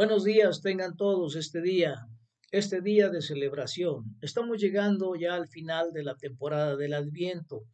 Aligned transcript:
Buenos 0.00 0.24
días 0.24 0.62
tengan 0.62 0.96
todos 0.96 1.36
este 1.36 1.60
día, 1.60 2.06
este 2.52 2.80
día 2.80 3.10
de 3.10 3.20
celebración. 3.20 4.16
Estamos 4.22 4.58
llegando 4.58 5.14
ya 5.14 5.34
al 5.34 5.46
final 5.46 5.92
de 5.92 6.02
la 6.02 6.16
temporada 6.16 6.74
del 6.74 6.94
Adviento 6.94 7.66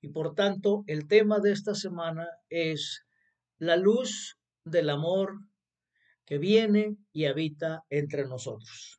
y 0.00 0.08
por 0.08 0.34
tanto 0.34 0.82
el 0.86 1.06
tema 1.06 1.40
de 1.40 1.52
esta 1.52 1.74
semana 1.74 2.26
es 2.48 3.04
la 3.58 3.76
luz 3.76 4.38
del 4.64 4.88
amor 4.88 5.34
que 6.24 6.38
viene 6.38 6.96
y 7.12 7.26
habita 7.26 7.84
entre 7.90 8.24
nosotros. 8.24 8.98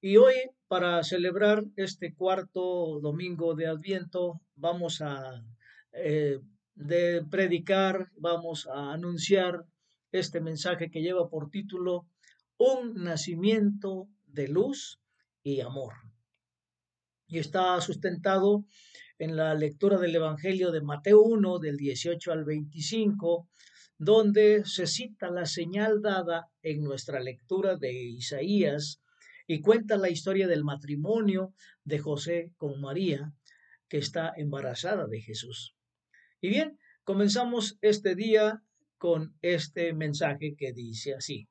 Y 0.00 0.16
hoy, 0.16 0.36
para 0.68 1.02
celebrar 1.02 1.64
este 1.74 2.14
cuarto 2.14 3.00
domingo 3.00 3.56
de 3.56 3.66
Adviento, 3.66 4.40
vamos 4.54 5.00
a 5.00 5.42
eh, 5.90 6.38
de 6.76 7.24
predicar, 7.28 8.12
vamos 8.14 8.68
a 8.68 8.92
anunciar 8.92 9.64
este 10.12 10.40
mensaje 10.40 10.90
que 10.90 11.02
lleva 11.02 11.28
por 11.28 11.50
título 11.50 12.06
Un 12.56 12.94
nacimiento 13.02 14.08
de 14.26 14.48
luz 14.48 15.00
y 15.42 15.60
amor. 15.60 15.94
Y 17.26 17.38
está 17.38 17.80
sustentado 17.80 18.64
en 19.18 19.36
la 19.36 19.54
lectura 19.54 19.98
del 19.98 20.14
Evangelio 20.16 20.70
de 20.70 20.80
Mateo 20.80 21.22
1, 21.22 21.58
del 21.58 21.76
18 21.76 22.32
al 22.32 22.44
25, 22.44 23.48
donde 23.98 24.64
se 24.64 24.86
cita 24.86 25.30
la 25.30 25.46
señal 25.46 26.00
dada 26.00 26.48
en 26.62 26.82
nuestra 26.82 27.20
lectura 27.20 27.76
de 27.76 27.92
Isaías 27.92 29.02
y 29.46 29.60
cuenta 29.60 29.96
la 29.96 30.08
historia 30.08 30.48
del 30.48 30.64
matrimonio 30.64 31.54
de 31.84 31.98
José 31.98 32.52
con 32.56 32.80
María, 32.80 33.32
que 33.88 33.98
está 33.98 34.32
embarazada 34.36 35.06
de 35.06 35.20
Jesús. 35.20 35.74
Y 36.40 36.48
bien, 36.48 36.78
comenzamos 37.04 37.76
este 37.82 38.14
día 38.14 38.62
con 39.00 39.34
este 39.40 39.94
mensaje 39.94 40.54
que 40.58 40.74
dice 40.74 41.14
así. 41.14 41.48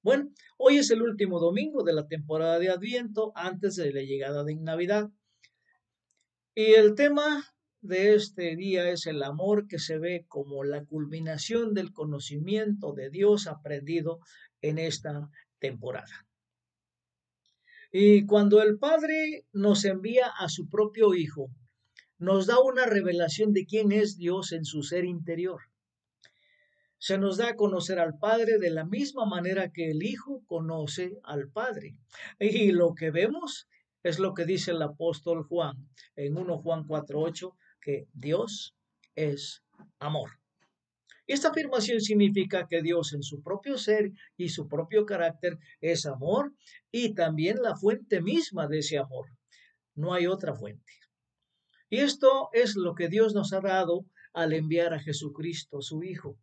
Bueno, 0.00 0.30
hoy 0.58 0.76
es 0.76 0.92
el 0.92 1.02
último 1.02 1.40
domingo 1.40 1.82
de 1.82 1.92
la 1.92 2.06
temporada 2.06 2.60
de 2.60 2.70
Adviento 2.70 3.32
antes 3.34 3.74
de 3.74 3.92
la 3.92 4.02
llegada 4.02 4.44
de 4.44 4.54
Navidad. 4.54 5.10
Y 6.54 6.74
el 6.74 6.94
tema 6.94 7.44
de 7.80 8.14
este 8.14 8.54
día 8.54 8.88
es 8.90 9.06
el 9.06 9.24
amor 9.24 9.66
que 9.66 9.80
se 9.80 9.98
ve 9.98 10.24
como 10.28 10.62
la 10.62 10.84
culminación 10.84 11.74
del 11.74 11.92
conocimiento 11.92 12.92
de 12.92 13.10
Dios 13.10 13.48
aprendido 13.48 14.20
en 14.62 14.78
esta 14.78 15.28
temporada. 15.58 16.28
Y 17.90 18.24
cuando 18.24 18.62
el 18.62 18.78
Padre 18.78 19.46
nos 19.52 19.84
envía 19.84 20.28
a 20.28 20.48
su 20.48 20.68
propio 20.68 21.12
Hijo, 21.14 21.50
nos 22.18 22.46
da 22.46 22.60
una 22.60 22.86
revelación 22.86 23.52
de 23.52 23.66
quién 23.66 23.90
es 23.90 24.16
Dios 24.16 24.52
en 24.52 24.64
su 24.64 24.84
ser 24.84 25.04
interior 25.04 25.62
se 26.98 27.16
nos 27.16 27.36
da 27.36 27.50
a 27.50 27.56
conocer 27.56 27.98
al 27.98 28.18
Padre 28.18 28.58
de 28.58 28.70
la 28.70 28.84
misma 28.84 29.24
manera 29.24 29.72
que 29.72 29.90
el 29.90 30.02
Hijo 30.02 30.42
conoce 30.46 31.18
al 31.22 31.48
Padre. 31.48 31.96
Y 32.38 32.72
lo 32.72 32.94
que 32.94 33.10
vemos 33.10 33.68
es 34.02 34.18
lo 34.18 34.34
que 34.34 34.44
dice 34.44 34.72
el 34.72 34.82
apóstol 34.82 35.44
Juan 35.44 35.88
en 36.16 36.36
1 36.36 36.58
Juan 36.58 36.84
4.8, 36.84 37.54
que 37.80 38.08
Dios 38.12 38.74
es 39.14 39.62
amor. 39.98 40.30
Y 41.26 41.34
esta 41.34 41.50
afirmación 41.50 42.00
significa 42.00 42.66
que 42.66 42.80
Dios 42.80 43.12
en 43.12 43.22
su 43.22 43.42
propio 43.42 43.76
ser 43.76 44.12
y 44.36 44.48
su 44.48 44.66
propio 44.66 45.04
carácter 45.04 45.58
es 45.80 46.06
amor 46.06 46.54
y 46.90 47.14
también 47.14 47.60
la 47.60 47.76
fuente 47.76 48.22
misma 48.22 48.66
de 48.66 48.78
ese 48.78 48.98
amor. 48.98 49.26
No 49.94 50.14
hay 50.14 50.26
otra 50.26 50.54
fuente. 50.54 50.92
Y 51.90 51.98
esto 51.98 52.48
es 52.52 52.76
lo 52.76 52.94
que 52.94 53.08
Dios 53.08 53.34
nos 53.34 53.52
ha 53.52 53.60
dado 53.60 54.06
al 54.32 54.52
enviar 54.52 54.94
a 54.94 55.00
Jesucristo, 55.00 55.82
su 55.82 56.02
Hijo. 56.02 56.38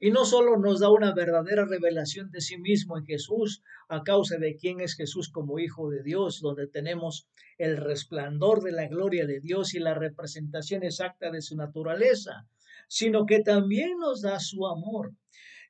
Y 0.00 0.10
no 0.10 0.24
solo 0.24 0.56
nos 0.56 0.80
da 0.80 0.90
una 0.90 1.14
verdadera 1.14 1.64
revelación 1.64 2.30
de 2.30 2.40
sí 2.40 2.58
mismo 2.58 2.98
en 2.98 3.04
Jesús 3.04 3.62
a 3.88 4.02
causa 4.02 4.36
de 4.38 4.56
quién 4.56 4.80
es 4.80 4.94
Jesús 4.94 5.30
como 5.30 5.58
Hijo 5.58 5.90
de 5.90 6.02
Dios, 6.02 6.40
donde 6.40 6.66
tenemos 6.66 7.28
el 7.58 7.76
resplandor 7.76 8.62
de 8.62 8.72
la 8.72 8.88
gloria 8.88 9.26
de 9.26 9.40
Dios 9.40 9.74
y 9.74 9.78
la 9.78 9.94
representación 9.94 10.82
exacta 10.82 11.30
de 11.30 11.42
su 11.42 11.56
naturaleza, 11.56 12.46
sino 12.88 13.26
que 13.26 13.40
también 13.40 13.98
nos 13.98 14.22
da 14.22 14.38
su 14.40 14.66
amor. 14.66 15.12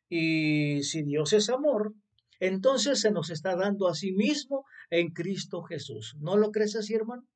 Y 0.08 0.82
si 0.82 1.02
Dios 1.02 1.32
es 1.32 1.48
amor, 1.48 1.94
entonces 2.40 3.00
se 3.00 3.10
nos 3.10 3.30
está 3.30 3.56
dando 3.56 3.88
a 3.88 3.94
sí 3.94 4.12
mismo 4.12 4.64
en 4.90 5.10
Cristo 5.12 5.62
Jesús. 5.62 6.16
¿No 6.18 6.36
lo 6.36 6.50
crees 6.50 6.76
así, 6.76 6.94
hermano? 6.94 7.26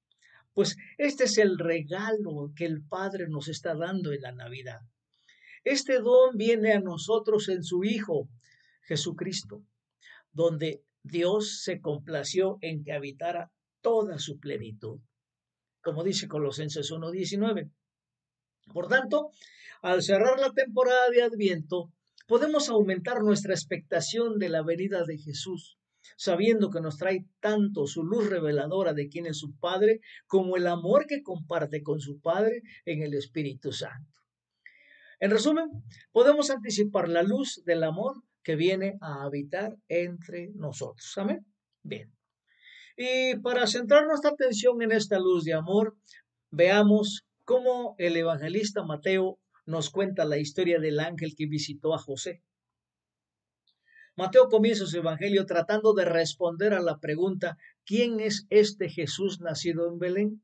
Pues 0.52 0.76
este 0.98 1.24
es 1.24 1.38
el 1.38 1.58
regalo 1.58 2.52
que 2.54 2.66
el 2.66 2.82
Padre 2.82 3.28
nos 3.28 3.48
está 3.48 3.74
dando 3.74 4.12
en 4.12 4.22
la 4.22 4.32
Navidad. 4.32 4.80
Este 5.64 6.00
don 6.00 6.36
viene 6.36 6.72
a 6.72 6.80
nosotros 6.80 7.48
en 7.48 7.62
su 7.62 7.84
Hijo, 7.84 8.28
Jesucristo, 8.82 9.62
donde 10.32 10.82
Dios 11.02 11.62
se 11.62 11.80
complació 11.80 12.56
en 12.62 12.82
que 12.82 12.92
habitara 12.92 13.52
toda 13.82 14.18
su 14.18 14.38
plenitud, 14.38 15.00
como 15.82 16.02
dice 16.02 16.28
Colosenses 16.28 16.90
1.19. 16.90 17.70
Por 18.72 18.88
tanto, 18.88 19.30
al 19.82 20.02
cerrar 20.02 20.38
la 20.38 20.52
temporada 20.52 21.10
de 21.10 21.22
Adviento, 21.22 21.92
podemos 22.26 22.68
aumentar 22.68 23.22
nuestra 23.22 23.52
expectación 23.52 24.38
de 24.38 24.48
la 24.48 24.62
venida 24.62 25.04
de 25.04 25.18
Jesús, 25.18 25.78
sabiendo 26.16 26.70
que 26.70 26.80
nos 26.80 26.96
trae 26.96 27.26
tanto 27.40 27.86
su 27.86 28.02
luz 28.02 28.30
reveladora 28.30 28.94
de 28.94 29.08
quién 29.08 29.26
es 29.26 29.38
su 29.38 29.58
Padre, 29.58 30.00
como 30.26 30.56
el 30.56 30.66
amor 30.66 31.06
que 31.06 31.22
comparte 31.22 31.82
con 31.82 32.00
su 32.00 32.20
Padre 32.20 32.62
en 32.84 33.02
el 33.02 33.14
Espíritu 33.14 33.72
Santo. 33.72 34.19
En 35.20 35.30
resumen, 35.30 35.70
podemos 36.12 36.50
anticipar 36.50 37.08
la 37.08 37.22
luz 37.22 37.62
del 37.64 37.84
amor 37.84 38.22
que 38.42 38.56
viene 38.56 38.96
a 39.02 39.22
habitar 39.22 39.76
entre 39.88 40.50
nosotros. 40.54 41.12
Amén. 41.18 41.46
Bien. 41.82 42.10
Y 42.96 43.36
para 43.36 43.66
centrar 43.66 44.06
nuestra 44.06 44.30
atención 44.30 44.80
en 44.82 44.92
esta 44.92 45.18
luz 45.18 45.44
de 45.44 45.52
amor, 45.52 45.96
veamos 46.50 47.26
cómo 47.44 47.94
el 47.98 48.16
evangelista 48.16 48.82
Mateo 48.82 49.38
nos 49.66 49.90
cuenta 49.90 50.24
la 50.24 50.38
historia 50.38 50.80
del 50.80 51.00
ángel 51.00 51.34
que 51.36 51.46
visitó 51.46 51.94
a 51.94 51.98
José. 51.98 52.42
Mateo 54.16 54.48
comienza 54.48 54.86
su 54.86 54.96
evangelio 54.96 55.46
tratando 55.46 55.92
de 55.94 56.04
responder 56.04 56.74
a 56.74 56.80
la 56.80 56.98
pregunta, 56.98 57.56
¿quién 57.84 58.20
es 58.20 58.46
este 58.50 58.88
Jesús 58.88 59.40
nacido 59.40 59.88
en 59.88 59.98
Belén? 59.98 60.42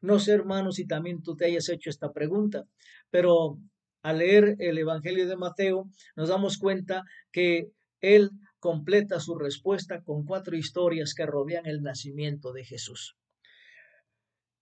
No 0.00 0.18
sé, 0.18 0.32
hermanos, 0.32 0.76
si 0.76 0.86
también 0.86 1.22
tú 1.22 1.36
te 1.36 1.46
hayas 1.46 1.68
hecho 1.68 1.90
esta 1.90 2.12
pregunta, 2.12 2.66
pero 3.10 3.58
al 4.08 4.18
leer 4.18 4.56
el 4.58 4.78
Evangelio 4.78 5.28
de 5.28 5.36
Mateo, 5.36 5.90
nos 6.16 6.30
damos 6.30 6.56
cuenta 6.56 7.04
que 7.30 7.68
él 8.00 8.30
completa 8.58 9.20
su 9.20 9.34
respuesta 9.34 10.02
con 10.02 10.24
cuatro 10.24 10.56
historias 10.56 11.12
que 11.12 11.26
rodean 11.26 11.66
el 11.66 11.82
nacimiento 11.82 12.54
de 12.54 12.64
Jesús. 12.64 13.18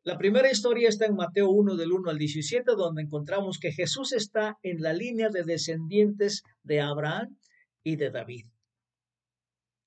La 0.02 0.18
primera 0.18 0.50
historia 0.50 0.88
está 0.88 1.06
en 1.06 1.14
Mateo 1.14 1.48
1 1.50 1.76
del 1.76 1.92
1 1.92 2.10
al 2.10 2.18
17, 2.18 2.72
donde 2.76 3.02
encontramos 3.02 3.60
que 3.60 3.70
Jesús 3.70 4.12
está 4.12 4.58
en 4.64 4.82
la 4.82 4.92
línea 4.92 5.28
de 5.28 5.44
descendientes 5.44 6.42
de 6.64 6.80
Abraham 6.80 7.38
y 7.84 7.94
de 7.94 8.10
David. 8.10 8.46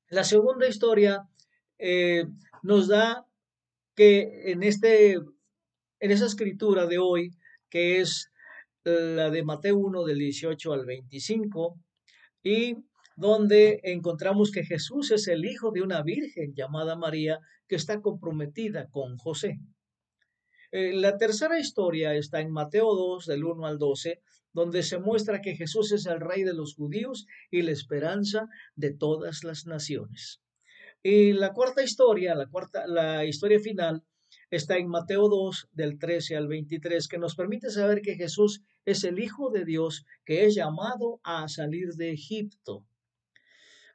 La 0.08 0.24
segunda 0.24 0.70
historia 0.70 1.28
eh, 1.78 2.24
nos 2.64 2.88
da 2.88 3.26
que 3.94 4.52
en, 4.52 4.64
este, 4.64 5.16
en 5.16 6.12
esa 6.12 6.28
escritura 6.28 6.86
de 6.86 6.98
hoy, 6.98 7.32
que 7.70 8.00
es 8.00 8.32
la 8.84 9.30
de 9.30 9.44
Mateo 9.44 9.78
1 9.78 10.04
del 10.06 10.20
18 10.20 10.74
al 10.74 10.86
25, 10.86 11.80
y 12.44 12.76
donde 13.16 13.82
encontramos 13.84 14.52
que 14.52 14.64
Jesús 14.64 15.12
es 15.12 15.28
el 15.28 15.46
hijo 15.46 15.72
de 15.72 15.82
una 15.82 16.02
virgen 16.04 16.54
llamada 16.56 16.96
María 16.96 17.40
que 17.68 17.76
está 17.76 18.02
comprometida 18.02 18.90
con 18.90 19.18
José. 19.18 19.60
Eh, 20.72 20.94
la 20.94 21.18
tercera 21.18 21.60
historia 21.60 22.14
está 22.14 22.40
en 22.40 22.52
Mateo 22.52 22.96
2 22.96 23.26
del 23.26 23.44
1 23.44 23.66
al 23.66 23.78
12, 23.78 24.22
donde 24.54 24.84
se 24.84 25.00
muestra 25.00 25.42
que 25.42 25.56
Jesús 25.56 25.92
es 25.92 26.06
el 26.06 26.20
rey 26.20 26.44
de 26.44 26.54
los 26.54 26.76
judíos 26.76 27.26
y 27.52 27.62
la 27.62 27.72
esperanza 27.72 28.48
de 28.76 28.94
todas 28.94 29.44
las 29.44 29.66
naciones. 29.66 30.42
Y 31.02 31.34
la 31.34 31.54
cuarta 31.54 31.84
historia, 31.84 32.36
la 32.36 32.48
cuarta, 32.48 32.86
la 32.88 33.26
historia 33.26 33.60
final, 33.60 34.04
está 34.52 34.78
en 34.78 34.88
Mateo 34.88 35.28
2 35.30 35.70
del 35.72 36.00
13 36.00 36.36
al 36.36 36.48
23, 36.48 37.08
que 37.08 37.18
nos 37.18 37.36
permite 37.36 37.70
saber 37.70 38.02
que 38.02 38.16
Jesús 38.16 38.62
es 38.86 39.04
el 39.04 39.20
Hijo 39.20 39.50
de 39.52 39.66
Dios 39.66 40.06
que 40.26 40.46
es 40.46 40.56
llamado 40.56 41.20
a 41.24 41.48
salir 41.48 41.94
de 41.94 42.12
Egipto. 42.12 42.86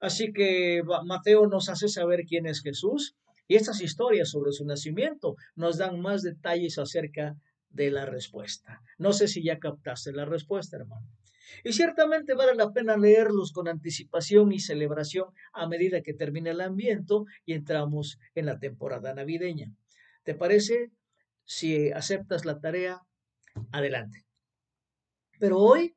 Así 0.00 0.32
que 0.32 0.82
Mateo 1.04 1.46
nos 1.46 1.68
hace 1.68 1.88
saber 1.88 2.24
quién 2.26 2.46
es 2.46 2.60
Jesús 2.62 3.16
y 3.48 3.56
estas 3.56 3.80
historias 3.80 4.30
sobre 4.30 4.52
su 4.52 4.64
nacimiento 4.64 5.36
nos 5.54 5.78
dan 5.78 6.00
más 6.00 6.22
detalles 6.22 6.78
acerca 6.78 7.36
de 7.70 7.90
la 7.90 8.06
respuesta. 8.06 8.80
No 8.98 9.12
sé 9.12 9.28
si 9.28 9.42
ya 9.42 9.58
captaste 9.58 10.12
la 10.12 10.24
respuesta, 10.24 10.76
hermano. 10.76 11.06
Y 11.62 11.72
ciertamente 11.72 12.34
vale 12.34 12.54
la 12.54 12.72
pena 12.72 12.96
leerlos 12.96 13.52
con 13.52 13.68
anticipación 13.68 14.52
y 14.52 14.60
celebración 14.60 15.26
a 15.52 15.66
medida 15.68 16.02
que 16.02 16.14
termine 16.14 16.50
el 16.50 16.60
ambiente 16.60 17.14
y 17.44 17.52
entramos 17.52 18.18
en 18.34 18.46
la 18.46 18.58
temporada 18.58 19.14
navideña. 19.14 19.72
¿Te 20.24 20.34
parece? 20.34 20.90
Si 21.44 21.90
aceptas 21.92 22.44
la 22.44 22.60
tarea, 22.60 23.00
adelante. 23.70 24.26
Pero 25.38 25.58
hoy, 25.58 25.94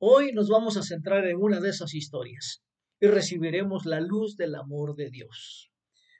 Hoy 0.00 0.30
nos 0.32 0.48
vamos 0.48 0.76
a 0.76 0.84
centrar 0.84 1.26
en 1.26 1.38
una 1.38 1.58
de 1.58 1.70
esas 1.70 1.92
historias 1.92 2.62
y 3.00 3.08
recibiremos 3.08 3.84
la 3.84 4.00
luz 4.00 4.36
del 4.36 4.54
amor 4.54 4.94
de 4.94 5.10
Dios. 5.10 5.72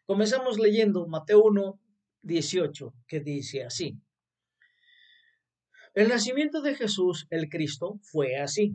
Comenzamos 0.04 0.58
leyendo 0.58 1.06
Mateo 1.06 1.44
1, 1.44 1.80
18, 2.22 2.94
que 3.06 3.20
dice 3.20 3.62
así. 3.62 3.96
El 5.94 6.08
nacimiento 6.08 6.60
de 6.60 6.74
Jesús, 6.74 7.28
el 7.30 7.48
Cristo, 7.48 8.00
fue 8.02 8.36
así. 8.36 8.74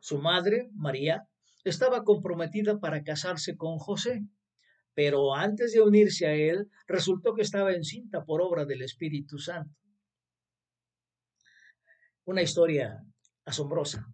Su 0.00 0.16
madre, 0.16 0.70
María, 0.72 1.28
estaba 1.64 2.02
comprometida 2.02 2.80
para 2.80 3.02
casarse 3.02 3.54
con 3.54 3.76
José, 3.76 4.22
pero 4.96 5.34
antes 5.34 5.72
de 5.72 5.82
unirse 5.82 6.26
a 6.26 6.32
él, 6.32 6.70
resultó 6.86 7.34
que 7.34 7.42
estaba 7.42 7.74
encinta 7.74 8.24
por 8.24 8.40
obra 8.40 8.64
del 8.64 8.80
Espíritu 8.80 9.38
Santo. 9.38 9.78
Una 12.24 12.40
historia 12.40 13.04
asombrosa. 13.44 14.06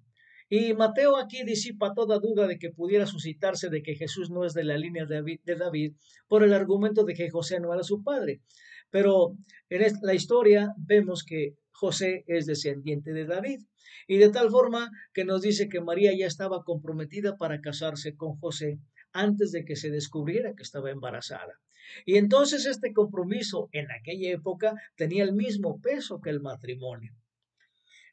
Y 0.49 0.75
Mateo 0.75 1.17
aquí 1.17 1.45
disipa 1.45 1.95
toda 1.95 2.19
duda 2.19 2.49
de 2.49 2.59
que 2.59 2.71
pudiera 2.71 3.07
suscitarse 3.07 3.71
de 3.71 3.81
que 3.81 3.95
Jesús 3.95 4.29
no 4.31 4.45
es 4.45 4.55
de 4.55 4.65
la 4.65 4.77
línea 4.77 5.07
de 5.07 5.55
David 5.55 5.93
por 6.27 6.43
el 6.43 6.53
argumento 6.53 7.05
de 7.05 7.15
que 7.15 7.31
José 7.31 7.61
no 7.61 7.73
era 7.73 7.85
su 7.85 8.03
padre. 8.03 8.43
Pero 8.91 9.37
en 9.71 9.93
la 10.03 10.15
historia 10.15 10.75
vemos 10.77 11.23
que 11.23 11.55
José 11.71 12.25
es 12.27 12.47
descendiente 12.47 13.13
de 13.13 13.25
David. 13.25 13.61
Y 14.09 14.17
de 14.19 14.31
tal 14.31 14.51
forma 14.51 14.91
que 15.15 15.25
nos 15.25 15.43
dice 15.43 15.69
que 15.69 15.81
María 15.81 16.11
ya 16.13 16.27
estaba 16.27 16.65
comprometida 16.65 17.37
para 17.37 17.61
casarse 17.61 18.17
con 18.17 18.37
José 18.41 18.81
antes 19.13 19.53
de 19.53 19.65
que 19.65 19.77
se 19.77 19.91
descubriera 19.91 20.55
que 20.55 20.63
estaba 20.63 20.91
embarazada. 20.91 21.61
Y 22.07 22.17
entonces 22.17 22.67
este 22.67 22.93
compromiso 22.93 23.69
en 23.73 23.91
aquella 23.91 24.31
época 24.31 24.75
tenía 24.97 25.25
el 25.25 25.33
mismo 25.33 25.81
peso 25.81 26.21
que 26.21 26.31
el 26.31 26.41
matrimonio. 26.41 27.15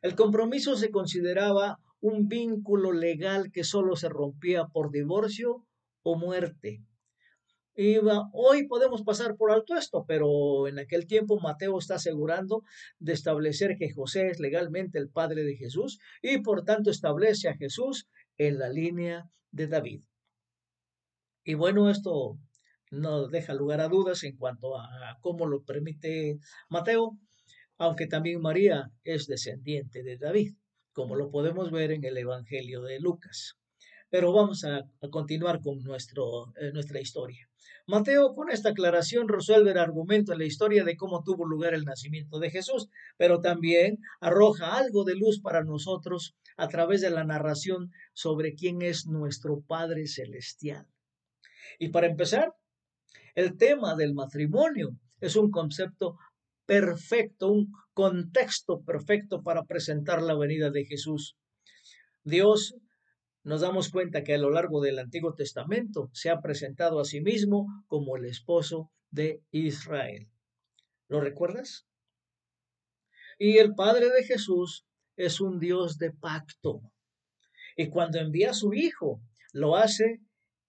El 0.01 0.15
compromiso 0.15 0.75
se 0.75 0.91
consideraba 0.91 1.79
un 2.01 2.27
vínculo 2.27 2.91
legal 2.93 3.51
que 3.51 3.63
solo 3.63 3.95
se 3.95 4.09
rompía 4.09 4.67
por 4.67 4.91
divorcio 4.91 5.65
o 6.03 6.17
muerte. 6.17 6.81
Y 7.75 7.97
hoy 8.33 8.67
podemos 8.67 9.03
pasar 9.03 9.37
por 9.37 9.51
alto 9.51 9.75
esto, 9.75 10.03
pero 10.05 10.67
en 10.67 10.79
aquel 10.79 11.07
tiempo 11.07 11.39
Mateo 11.39 11.77
está 11.77 11.95
asegurando 11.95 12.63
de 12.99 13.13
establecer 13.13 13.77
que 13.77 13.93
José 13.93 14.27
es 14.27 14.39
legalmente 14.39 14.99
el 14.99 15.09
padre 15.09 15.43
de 15.43 15.55
Jesús 15.55 15.99
y 16.21 16.39
por 16.39 16.65
tanto 16.65 16.91
establece 16.91 17.47
a 17.47 17.55
Jesús 17.55 18.09
en 18.37 18.59
la 18.59 18.69
línea 18.69 19.29
de 19.51 19.67
David. 19.67 20.01
Y 21.43 21.53
bueno, 21.53 21.89
esto 21.89 22.37
no 22.91 23.27
deja 23.27 23.53
lugar 23.53 23.81
a 23.81 23.87
dudas 23.87 24.23
en 24.23 24.37
cuanto 24.37 24.77
a 24.77 25.17
cómo 25.21 25.45
lo 25.47 25.63
permite 25.63 26.39
Mateo, 26.69 27.17
aunque 27.77 28.07
también 28.07 28.41
María 28.41 28.91
es 29.03 29.27
descendiente 29.27 30.03
de 30.03 30.17
David 30.17 30.53
como 30.99 31.15
lo 31.15 31.31
podemos 31.31 31.71
ver 31.71 31.91
en 31.91 32.03
el 32.03 32.17
Evangelio 32.17 32.81
de 32.81 32.99
Lucas. 32.99 33.55
Pero 34.09 34.33
vamos 34.33 34.65
a, 34.65 34.81
continuar 35.09 35.61
con 35.61 35.81
nuestro, 35.81 36.51
eh, 36.57 36.71
nuestra 36.73 36.99
historia. 36.99 37.47
Mateo 37.87 38.35
con 38.35 38.49
esta 38.49 38.71
aclaración 38.71 39.29
resuelve 39.29 39.71
el 39.71 39.77
argumento 39.77 40.33
en 40.33 40.39
la 40.39 40.45
historia 40.45 40.83
de 40.83 40.97
cómo 40.97 41.23
tuvo 41.23 41.45
lugar 41.45 41.73
el 41.73 41.85
nacimiento 41.85 42.37
de 42.39 42.51
Jesús, 42.51 42.89
pero 43.17 43.39
también 43.39 43.99
arroja 44.19 44.77
algo 44.77 45.05
de 45.05 45.15
luz 45.15 45.39
para 45.41 45.63
nosotros 45.63 46.35
a 46.57 46.67
través 46.67 46.99
de 46.99 47.11
la 47.11 47.23
narración 47.23 47.91
sobre 48.13 48.53
quién 48.55 48.81
es 48.81 49.07
nuestro 49.07 49.61
Padre 49.61 50.05
Celestial. 50.07 50.85
Y 51.77 51.89
para 51.89 52.07
empezar, 52.07 52.53
el 53.35 53.57
tema 53.57 53.95
del 53.95 54.13
matrimonio 54.13 54.89
es 55.19 55.35
un 55.35 55.51
concepto 55.51 56.17
perfecto, 56.65 57.51
un 57.51 57.71
contexto 57.93 58.81
perfecto 58.81 59.41
para 59.41 59.63
presentar 59.63 60.21
la 60.21 60.35
venida 60.35 60.71
de 60.71 60.85
Jesús. 60.85 61.35
Dios 62.23 62.75
nos 63.43 63.61
damos 63.61 63.89
cuenta 63.89 64.23
que 64.23 64.35
a 64.35 64.37
lo 64.37 64.51
largo 64.51 64.81
del 64.81 64.99
Antiguo 64.99 65.33
Testamento 65.33 66.09
se 66.13 66.29
ha 66.29 66.41
presentado 66.41 66.99
a 66.99 67.05
sí 67.05 67.21
mismo 67.21 67.67
como 67.87 68.17
el 68.17 68.25
esposo 68.25 68.91
de 69.09 69.41
Israel. 69.51 70.29
¿Lo 71.07 71.19
recuerdas? 71.21 71.87
Y 73.39 73.57
el 73.57 73.73
Padre 73.73 74.09
de 74.09 74.23
Jesús 74.23 74.85
es 75.15 75.41
un 75.41 75.59
Dios 75.59 75.97
de 75.97 76.11
pacto. 76.11 76.81
Y 77.75 77.89
cuando 77.89 78.19
envía 78.19 78.51
a 78.51 78.53
su 78.53 78.73
Hijo, 78.73 79.21
lo 79.53 79.75
hace 79.75 80.19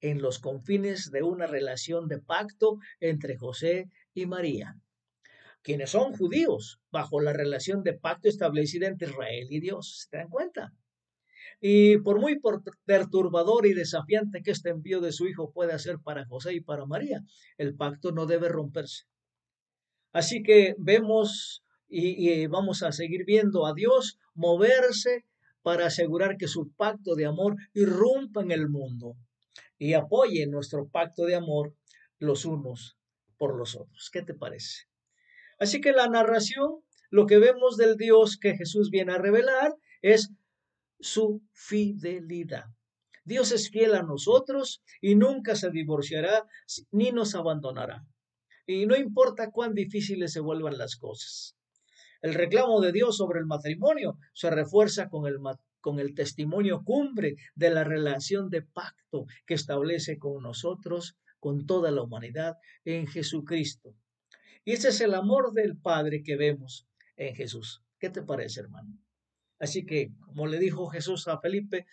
en 0.01 0.23
los 0.23 0.39
confines 0.39 1.11
de 1.11 1.23
una 1.23 1.47
relación 1.47 2.09
de 2.09 2.19
pacto 2.19 2.79
entre 3.01 3.37
José 3.37 3.89
y 4.15 4.27
María 4.27 4.77
quienes 5.63 5.91
son 5.91 6.17
judíos, 6.17 6.81
bajo 6.91 7.21
la 7.21 7.33
relación 7.33 7.83
de 7.83 7.93
pacto 7.93 8.29
establecida 8.29 8.87
entre 8.87 9.09
Israel 9.09 9.47
y 9.51 9.61
Dios. 9.61 10.09
¿Se 10.11 10.17
dan 10.17 10.29
cuenta? 10.29 10.73
Y 11.61 11.99
por 11.99 12.19
muy 12.19 12.41
perturbador 12.87 13.67
y 13.67 13.75
desafiante 13.75 14.43
que 14.43 14.53
este 14.53 14.71
envío 14.71 15.01
de 15.01 15.13
su 15.13 15.27
hijo 15.27 15.53
pueda 15.53 15.79
ser 15.79 15.99
para 15.99 16.25
José 16.25 16.55
y 16.55 16.61
para 16.61 16.87
María, 16.87 17.23
el 17.59 17.75
pacto 17.75 18.13
no 18.13 18.27
debe 18.27 18.49
romperse. 18.49 19.05
Así 20.13 20.43
que 20.43 20.75
vemos 20.79 21.63
y, 21.89 22.31
y 22.31 22.47
vamos 22.47 22.83
a 22.83 22.93
seguir 22.93 23.25
viendo 23.27 23.67
a 23.67 23.75
Dios 23.75 24.19
moverse 24.35 25.27
para 25.63 25.87
asegurar 25.87 26.39
que 26.39 26.49
su 26.49 26.73
pacto 26.73 27.15
de 27.15 27.27
amor 27.27 27.57
irrumpa 27.75 28.41
en 28.41 28.53
el 28.53 28.69
mundo 28.69 29.17
y 29.81 29.95
apoye 29.95 30.47
nuestro 30.47 30.89
pacto 30.89 31.25
de 31.25 31.35
amor 31.35 31.75
los 32.19 32.45
unos 32.45 32.99
por 33.39 33.57
los 33.57 33.75
otros. 33.75 34.11
¿Qué 34.13 34.23
te 34.23 34.35
parece? 34.35 34.85
Así 35.59 35.81
que 35.81 35.93
la 35.93 36.07
narración, 36.07 36.85
lo 37.09 37.27
que 37.27 37.39
vemos 37.39 37.79
del 37.79 37.97
Dios 37.97 38.37
que 38.39 38.57
Jesús 38.57 38.91
viene 38.91 39.15
a 39.15 39.19
revelar 39.19 39.75
es 40.03 40.33
su 41.01 41.43
fidelidad. 41.55 42.67
Dios 43.25 43.53
es 43.53 43.71
fiel 43.71 43.95
a 43.95 44.03
nosotros 44.03 44.83
y 45.01 45.15
nunca 45.15 45.57
se 45.57 45.71
divorciará 45.71 46.47
ni 46.91 47.11
nos 47.11 47.35
abandonará. 47.35 48.05
Y 48.67 48.85
no 48.85 48.97
importa 48.97 49.51
cuán 49.51 49.73
difíciles 49.73 50.33
se 50.35 50.41
vuelvan 50.41 50.77
las 50.77 50.97
cosas. 50.97 51.57
El 52.21 52.35
reclamo 52.35 52.83
de 52.83 52.93
Dios 52.93 53.17
sobre 53.17 53.41
el 53.41 53.47
matrimonio 53.47 54.19
se 54.35 54.51
refuerza 54.51 55.09
con 55.09 55.27
el, 55.27 55.39
con 55.81 55.99
el 55.99 56.15
testimonio 56.15 56.83
cumbre 56.85 57.37
de 57.55 57.71
la 57.71 57.85
relación 57.85 58.51
de 58.51 58.63
pacto 58.63 59.27
que 59.47 59.55
establece 59.55 60.19
con 60.19 60.43
nosotros, 60.43 61.17
con 61.39 61.67
toda 61.67 61.91
la 61.91 62.03
humanidad, 62.03 62.57
en 62.85 63.07
Jesucristo. 63.07 63.95
Y 64.65 64.73
ese 64.73 64.89
es 64.89 65.01
el 65.01 65.15
amor 65.15 65.53
del 65.53 65.77
Padre 65.77 66.23
que 66.23 66.37
vemos 66.37 66.87
en 67.17 67.35
Jesús. 67.35 67.83
¿Qué 67.99 68.11
te 68.11 68.23
parece, 68.23 68.61
hermano? 68.61 68.99
Así 69.59 69.85
que, 69.85 70.13
como 70.21 70.47
le 70.47 70.59
dijo 70.59 70.87
Jesús 70.89 71.29
a 71.29 71.39
Felipe, 71.41 71.87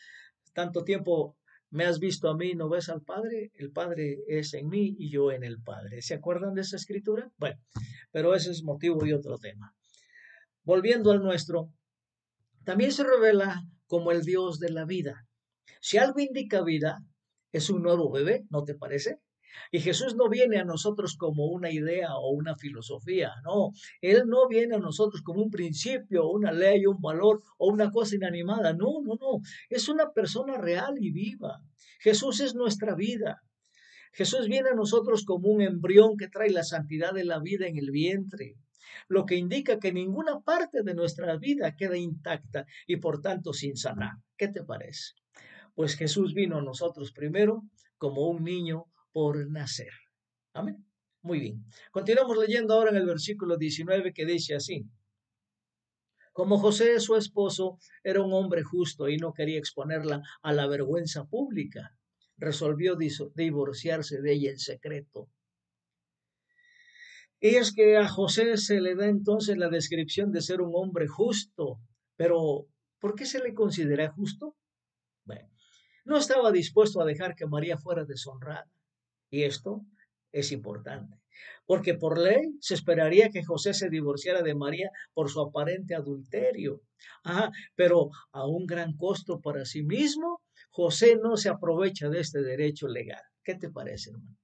tanto 0.53 0.83
tiempo 0.83 1.37
me 1.69 1.85
has 1.85 1.99
visto 1.99 2.29
a 2.29 2.37
mí, 2.37 2.55
no 2.55 2.69
ves 2.69 2.89
al 2.89 3.01
Padre, 3.01 3.51
el 3.55 3.71
Padre 3.71 4.19
es 4.27 4.53
en 4.53 4.69
mí 4.69 4.95
y 4.97 5.09
yo 5.09 5.31
en 5.31 5.43
el 5.43 5.61
Padre. 5.61 6.01
¿Se 6.01 6.13
acuerdan 6.13 6.53
de 6.53 6.61
esa 6.61 6.77
escritura? 6.77 7.29
Bueno, 7.37 7.59
pero 8.11 8.33
ese 8.35 8.51
es 8.51 8.63
motivo 8.63 9.03
de 9.03 9.13
otro 9.13 9.37
tema. 9.37 9.75
Volviendo 10.63 11.11
al 11.11 11.21
nuestro, 11.21 11.73
también 12.63 12.91
se 12.91 13.03
revela 13.03 13.63
como 13.87 14.11
el 14.11 14.23
Dios 14.23 14.59
de 14.59 14.69
la 14.69 14.85
vida. 14.85 15.25
Si 15.81 15.97
algo 15.97 16.19
indica 16.19 16.63
vida, 16.63 16.99
es 17.51 17.69
un 17.69 17.81
nuevo 17.81 18.11
bebé, 18.11 18.45
¿no 18.49 18.63
te 18.63 18.75
parece? 18.75 19.19
Y 19.71 19.79
Jesús 19.79 20.15
no 20.15 20.29
viene 20.29 20.59
a 20.59 20.65
nosotros 20.65 21.15
como 21.17 21.47
una 21.47 21.71
idea 21.71 22.15
o 22.15 22.31
una 22.31 22.55
filosofía, 22.55 23.31
no. 23.43 23.71
Él 24.01 24.23
no 24.27 24.47
viene 24.47 24.75
a 24.75 24.79
nosotros 24.79 25.21
como 25.23 25.41
un 25.41 25.49
principio, 25.49 26.29
una 26.29 26.51
ley, 26.51 26.85
un 26.85 27.01
valor 27.01 27.41
o 27.57 27.71
una 27.71 27.91
cosa 27.91 28.15
inanimada. 28.15 28.73
No, 28.73 29.01
no, 29.03 29.15
no. 29.19 29.41
Es 29.69 29.89
una 29.89 30.11
persona 30.11 30.57
real 30.57 30.95
y 30.99 31.11
viva. 31.11 31.59
Jesús 31.99 32.39
es 32.39 32.55
nuestra 32.55 32.95
vida. 32.95 33.41
Jesús 34.13 34.47
viene 34.47 34.69
a 34.69 34.75
nosotros 34.75 35.23
como 35.25 35.49
un 35.49 35.61
embrión 35.61 36.17
que 36.17 36.27
trae 36.27 36.49
la 36.49 36.63
santidad 36.63 37.13
de 37.13 37.25
la 37.25 37.39
vida 37.39 37.67
en 37.67 37.77
el 37.77 37.91
vientre, 37.91 38.55
lo 39.07 39.25
que 39.25 39.35
indica 39.35 39.79
que 39.79 39.91
ninguna 39.93 40.39
parte 40.41 40.83
de 40.83 40.93
nuestra 40.93 41.37
vida 41.37 41.75
queda 41.75 41.97
intacta 41.97 42.65
y 42.85 42.97
por 42.97 43.21
tanto 43.21 43.53
sin 43.53 43.75
sanar. 43.75 44.13
¿Qué 44.37 44.47
te 44.47 44.63
parece? 44.63 45.13
Pues 45.75 45.95
Jesús 45.95 46.33
vino 46.33 46.57
a 46.57 46.61
nosotros 46.61 47.11
primero 47.11 47.63
como 47.97 48.27
un 48.27 48.43
niño 48.43 48.85
por 49.11 49.49
nacer. 49.49 49.91
Amén. 50.53 50.85
Muy 51.21 51.39
bien. 51.39 51.65
Continuamos 51.91 52.37
leyendo 52.37 52.73
ahora 52.73 52.91
en 52.91 52.97
el 52.97 53.05
versículo 53.05 53.57
19 53.57 54.13
que 54.13 54.25
dice 54.25 54.55
así. 54.55 54.85
Como 56.31 56.59
José, 56.59 56.99
su 56.99 57.15
esposo, 57.15 57.79
era 58.03 58.21
un 58.21 58.31
hombre 58.31 58.61
justo 58.63 59.09
y 59.09 59.17
no 59.17 59.33
quería 59.33 59.57
exponerla 59.57 60.21
a 60.43 60.53
la 60.53 60.67
vergüenza 60.67 61.25
pública, 61.25 61.97
resolvió 62.37 62.95
divorciarse 62.95 64.21
de 64.21 64.33
ella 64.33 64.51
en 64.51 64.59
secreto. 64.59 65.29
Y 67.39 67.55
es 67.55 67.73
que 67.73 67.97
a 67.97 68.07
José 68.07 68.57
se 68.57 68.81
le 68.81 68.95
da 68.95 69.07
entonces 69.07 69.57
la 69.57 69.69
descripción 69.69 70.31
de 70.31 70.41
ser 70.41 70.61
un 70.61 70.71
hombre 70.73 71.07
justo, 71.07 71.79
pero 72.15 72.67
¿por 72.99 73.15
qué 73.15 73.25
se 73.25 73.39
le 73.39 73.53
considera 73.53 74.09
justo? 74.11 74.55
Bueno, 75.23 75.49
no 76.05 76.17
estaba 76.17 76.51
dispuesto 76.51 77.01
a 77.01 77.05
dejar 77.05 77.35
que 77.35 77.45
María 77.45 77.77
fuera 77.77 78.05
deshonrada. 78.05 78.69
Y 79.29 79.43
esto 79.43 79.85
es 80.31 80.51
importante. 80.51 81.19
porque 81.65 81.93
por 81.93 82.17
ley 82.17 82.57
se 82.61 82.73
esperaría 82.73 83.29
que 83.29 83.43
José 83.43 83.73
se 83.73 83.89
divorciara 83.89 84.41
de 84.41 84.55
María 84.55 84.89
por 85.13 85.29
su 85.29 85.41
aparente 85.41 85.95
adulterio. 85.95 86.81
Ajá, 87.23 87.51
pero 87.75 88.09
a 88.31 88.47
un 88.47 88.65
gran 88.65 88.95
costo 88.95 89.39
para 89.39 89.65
sí 89.65 89.83
mismo, 89.83 90.41
José 90.71 91.17
no 91.21 91.37
se 91.37 91.49
aprovecha 91.49 92.09
de 92.09 92.21
este 92.21 92.41
derecho 92.41 92.87
legal. 92.87 93.21
¿Qué 93.43 93.55
te 93.55 93.69
parece, 93.69 94.11
hermano? 94.11 94.37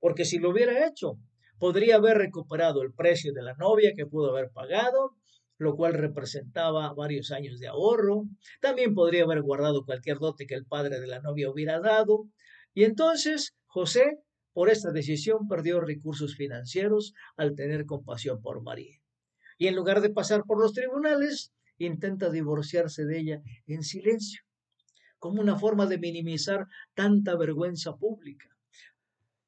Porque 0.00 0.24
si 0.24 0.38
lo 0.38 0.50
hubiera 0.50 0.86
hecho, 0.86 1.18
podría 1.58 1.96
haber 1.96 2.18
recuperado 2.18 2.82
el 2.82 2.92
precio 2.92 3.32
de 3.32 3.42
la 3.42 3.54
novia 3.54 3.92
que 3.96 4.06
pudo 4.06 4.30
haber 4.30 4.50
pagado, 4.50 5.16
lo 5.58 5.74
cual 5.74 5.94
representaba 5.94 6.92
varios 6.94 7.30
años 7.30 7.58
de 7.58 7.68
ahorro. 7.68 8.24
También 8.60 8.94
podría 8.94 9.24
haber 9.24 9.42
guardado 9.42 9.84
cualquier 9.84 10.18
dote 10.18 10.46
que 10.46 10.54
el 10.54 10.66
padre 10.66 11.00
de 11.00 11.06
la 11.06 11.20
novia 11.20 11.50
hubiera 11.50 11.80
dado. 11.80 12.28
Y 12.74 12.84
entonces 12.84 13.54
José 13.66 14.18
por 14.56 14.70
esta 14.70 14.90
decisión 14.90 15.48
perdió 15.48 15.80
recursos 15.82 16.34
financieros 16.34 17.12
al 17.36 17.54
tener 17.54 17.84
compasión 17.84 18.40
por 18.40 18.62
María. 18.62 18.98
Y 19.58 19.66
en 19.66 19.76
lugar 19.76 20.00
de 20.00 20.08
pasar 20.08 20.44
por 20.44 20.58
los 20.58 20.72
tribunales, 20.72 21.52
intenta 21.76 22.30
divorciarse 22.30 23.04
de 23.04 23.18
ella 23.18 23.42
en 23.66 23.82
silencio, 23.82 24.42
como 25.18 25.42
una 25.42 25.58
forma 25.58 25.84
de 25.84 25.98
minimizar 25.98 26.66
tanta 26.94 27.36
vergüenza 27.36 27.96
pública. 27.96 28.48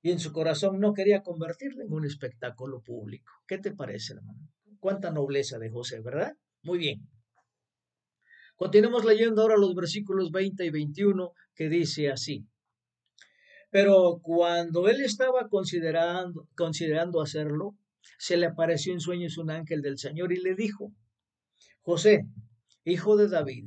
Y 0.08 0.10
en 0.10 0.20
su 0.20 0.32
corazón 0.32 0.80
no 0.80 0.94
quería 0.94 1.22
convertirla 1.22 1.84
en 1.84 1.92
un 1.92 2.06
espectáculo 2.06 2.80
público. 2.80 3.30
¿Qué 3.46 3.58
te 3.58 3.72
parece, 3.72 4.14
hermano? 4.14 4.40
Cuánta 4.80 5.10
nobleza 5.10 5.58
de 5.58 5.68
José, 5.68 6.00
¿verdad? 6.00 6.32
Muy 6.62 6.78
bien. 6.78 7.06
Continuemos 8.56 9.04
leyendo 9.04 9.42
ahora 9.42 9.58
los 9.58 9.74
versículos 9.74 10.30
20 10.30 10.64
y 10.64 10.70
21 10.70 11.32
que 11.54 11.68
dice 11.68 12.10
así. 12.10 12.46
Pero 13.70 14.20
cuando 14.22 14.88
él 14.88 15.02
estaba 15.02 15.46
considerando, 15.50 16.48
considerando 16.56 17.20
hacerlo, 17.20 17.76
se 18.16 18.38
le 18.38 18.46
apareció 18.46 18.94
en 18.94 19.00
sueños 19.00 19.36
un 19.36 19.50
ángel 19.50 19.82
del 19.82 19.98
Señor 19.98 20.32
y 20.32 20.40
le 20.40 20.54
dijo, 20.54 20.90
José, 21.82 22.24
hijo 22.82 23.18
de 23.18 23.28
David, 23.28 23.66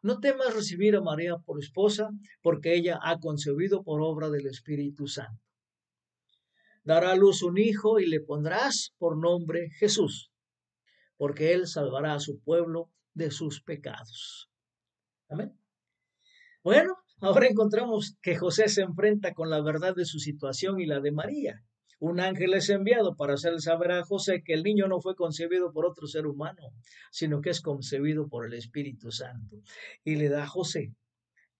no 0.00 0.20
temas 0.20 0.54
recibir 0.54 0.96
a 0.96 1.02
María 1.02 1.36
por 1.36 1.62
esposa, 1.62 2.08
porque 2.40 2.74
ella 2.74 2.98
ha 3.02 3.18
concebido 3.18 3.82
por 3.82 4.00
obra 4.00 4.30
del 4.30 4.46
Espíritu 4.46 5.06
Santo. 5.06 5.51
Dará 6.84 7.12
a 7.12 7.16
luz 7.16 7.42
un 7.42 7.58
hijo 7.58 8.00
y 8.00 8.06
le 8.06 8.20
pondrás 8.20 8.94
por 8.98 9.16
nombre 9.16 9.70
Jesús, 9.78 10.32
porque 11.16 11.52
él 11.52 11.66
salvará 11.66 12.14
a 12.14 12.20
su 12.20 12.40
pueblo 12.40 12.90
de 13.14 13.30
sus 13.30 13.62
pecados. 13.62 14.50
Amén. 15.28 15.58
Bueno, 16.62 17.02
Ahora 17.22 17.46
encontramos 17.46 18.16
que 18.20 18.34
José 18.34 18.66
se 18.66 18.82
enfrenta 18.82 19.32
con 19.32 19.48
la 19.48 19.62
verdad 19.62 19.94
de 19.94 20.04
su 20.04 20.18
situación 20.18 20.80
y 20.80 20.86
la 20.86 20.98
de 20.98 21.12
María. 21.12 21.62
Un 22.00 22.18
ángel 22.18 22.52
es 22.54 22.68
enviado 22.68 23.14
para 23.14 23.34
hacer 23.34 23.60
saber 23.60 23.92
a 23.92 24.02
José 24.02 24.42
que 24.44 24.54
el 24.54 24.64
niño 24.64 24.88
no 24.88 25.00
fue 25.00 25.14
concebido 25.14 25.72
por 25.72 25.86
otro 25.86 26.08
ser 26.08 26.26
humano, 26.26 26.72
sino 27.12 27.40
que 27.40 27.50
es 27.50 27.60
concebido 27.60 28.26
por 28.26 28.44
el 28.44 28.54
Espíritu 28.54 29.12
Santo. 29.12 29.58
Y 30.02 30.16
le 30.16 30.30
da 30.30 30.42
a 30.42 30.48
José 30.48 30.96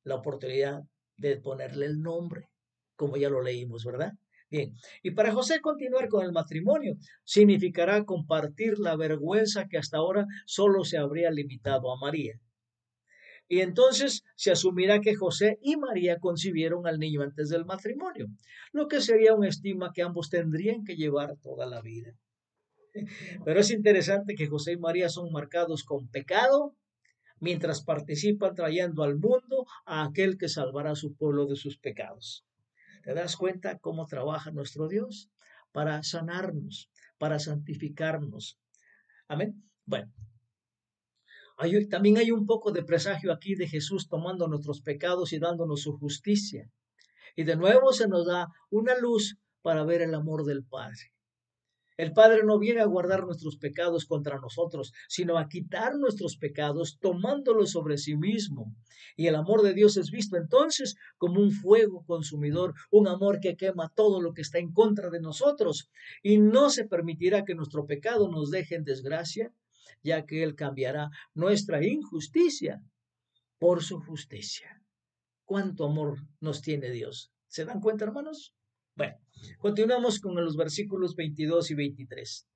la 0.02 0.16
oportunidad 0.16 0.82
de 1.16 1.36
ponerle 1.36 1.86
el 1.86 2.02
nombre, 2.02 2.48
como 2.96 3.16
ya 3.16 3.30
lo 3.30 3.40
leímos, 3.40 3.84
¿verdad? 3.84 4.14
Bien, 4.52 4.74
y 5.02 5.12
para 5.12 5.32
José 5.32 5.62
continuar 5.62 6.10
con 6.10 6.26
el 6.26 6.30
matrimonio 6.30 6.98
significará 7.24 8.04
compartir 8.04 8.78
la 8.78 8.96
vergüenza 8.96 9.66
que 9.66 9.78
hasta 9.78 9.96
ahora 9.96 10.26
solo 10.44 10.84
se 10.84 10.98
habría 10.98 11.30
limitado 11.30 11.90
a 11.90 11.98
María. 11.98 12.38
Y 13.48 13.60
entonces 13.60 14.24
se 14.36 14.50
asumirá 14.50 15.00
que 15.00 15.14
José 15.14 15.58
y 15.62 15.78
María 15.78 16.18
concibieron 16.18 16.86
al 16.86 16.98
niño 16.98 17.22
antes 17.22 17.48
del 17.48 17.64
matrimonio, 17.64 18.26
lo 18.72 18.88
que 18.88 19.00
sería 19.00 19.32
un 19.32 19.46
estima 19.46 19.90
que 19.94 20.02
ambos 20.02 20.28
tendrían 20.28 20.84
que 20.84 20.96
llevar 20.96 21.38
toda 21.38 21.64
la 21.64 21.80
vida. 21.80 22.12
Pero 23.46 23.58
es 23.58 23.70
interesante 23.70 24.34
que 24.34 24.48
José 24.48 24.72
y 24.72 24.76
María 24.76 25.08
son 25.08 25.32
marcados 25.32 25.82
con 25.82 26.08
pecado 26.08 26.76
mientras 27.40 27.82
participan 27.82 28.54
trayendo 28.54 29.02
al 29.02 29.16
mundo 29.16 29.64
a 29.86 30.04
aquel 30.04 30.36
que 30.36 30.50
salvará 30.50 30.90
a 30.90 30.94
su 30.94 31.16
pueblo 31.16 31.46
de 31.46 31.56
sus 31.56 31.78
pecados. 31.78 32.44
¿Te 33.02 33.14
das 33.14 33.36
cuenta 33.36 33.78
cómo 33.78 34.06
trabaja 34.06 34.50
nuestro 34.50 34.88
Dios? 34.88 35.30
Para 35.72 36.02
sanarnos, 36.02 36.90
para 37.18 37.38
santificarnos. 37.38 38.58
Amén. 39.28 39.62
Bueno, 39.84 40.12
también 41.88 42.18
hay 42.18 42.30
un 42.30 42.46
poco 42.46 42.72
de 42.72 42.82
presagio 42.82 43.32
aquí 43.32 43.54
de 43.54 43.68
Jesús 43.68 44.08
tomando 44.08 44.48
nuestros 44.48 44.80
pecados 44.80 45.32
y 45.32 45.38
dándonos 45.38 45.82
su 45.82 45.96
justicia. 45.96 46.68
Y 47.36 47.44
de 47.44 47.56
nuevo 47.56 47.92
se 47.92 48.08
nos 48.08 48.26
da 48.26 48.48
una 48.70 48.98
luz 48.98 49.36
para 49.62 49.84
ver 49.84 50.02
el 50.02 50.14
amor 50.14 50.44
del 50.44 50.64
Padre. 50.64 51.12
El 51.96 52.12
Padre 52.12 52.42
no 52.44 52.58
viene 52.58 52.80
a 52.80 52.86
guardar 52.86 53.24
nuestros 53.24 53.56
pecados 53.56 54.06
contra 54.06 54.38
nosotros, 54.38 54.92
sino 55.08 55.38
a 55.38 55.48
quitar 55.48 55.96
nuestros 55.96 56.36
pecados 56.36 56.98
tomándolos 57.00 57.70
sobre 57.70 57.98
sí 57.98 58.16
mismo. 58.16 58.74
Y 59.16 59.26
el 59.26 59.34
amor 59.34 59.62
de 59.62 59.74
Dios 59.74 59.96
es 59.96 60.10
visto 60.10 60.36
entonces 60.36 60.96
como 61.18 61.40
un 61.40 61.52
fuego 61.52 62.04
consumidor, 62.06 62.74
un 62.90 63.08
amor 63.08 63.40
que 63.40 63.56
quema 63.56 63.92
todo 63.94 64.20
lo 64.20 64.32
que 64.32 64.42
está 64.42 64.58
en 64.58 64.72
contra 64.72 65.10
de 65.10 65.20
nosotros. 65.20 65.90
Y 66.22 66.38
no 66.38 66.70
se 66.70 66.86
permitirá 66.86 67.44
que 67.44 67.54
nuestro 67.54 67.86
pecado 67.86 68.30
nos 68.30 68.50
deje 68.50 68.76
en 68.76 68.84
desgracia, 68.84 69.52
ya 70.02 70.24
que 70.24 70.42
Él 70.42 70.54
cambiará 70.54 71.10
nuestra 71.34 71.84
injusticia 71.84 72.82
por 73.58 73.82
su 73.82 74.00
justicia. 74.00 74.82
¿Cuánto 75.44 75.84
amor 75.86 76.16
nos 76.40 76.62
tiene 76.62 76.90
Dios? 76.90 77.32
¿Se 77.46 77.64
dan 77.64 77.80
cuenta, 77.80 78.04
hermanos? 78.04 78.54
Bueno, 78.94 79.16
continuamos 79.58 80.20
con 80.20 80.34
los 80.34 80.56
versículos 80.56 81.14
22 81.16 81.70
y 81.70 81.74
23. 81.74 82.48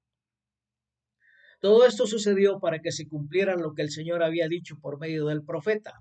Todo 1.60 1.86
esto 1.86 2.06
sucedió 2.06 2.60
para 2.60 2.80
que 2.80 2.92
se 2.92 3.08
cumpliera 3.08 3.56
lo 3.56 3.72
que 3.74 3.82
el 3.82 3.90
Señor 3.90 4.22
había 4.22 4.48
dicho 4.48 4.76
por 4.80 4.98
medio 4.98 5.26
del 5.26 5.42
profeta. 5.42 5.94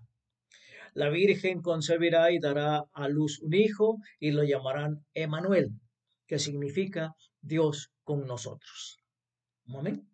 La 0.93 1.09
Virgen 1.09 1.61
concebirá 1.61 2.31
y 2.31 2.39
dará 2.39 2.83
a 2.93 3.07
luz 3.07 3.39
un 3.41 3.53
hijo 3.53 3.97
y 4.19 4.31
lo 4.31 4.43
llamarán 4.43 5.05
Emanuel, 5.13 5.71
que 6.27 6.39
significa 6.39 7.13
Dios 7.41 7.91
con 8.03 8.25
nosotros. 8.25 8.97
Amén. 9.67 10.07